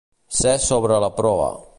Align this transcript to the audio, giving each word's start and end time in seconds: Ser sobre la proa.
Ser 0.37 0.53
sobre 0.69 0.97
la 1.03 1.11
proa. 1.19 1.51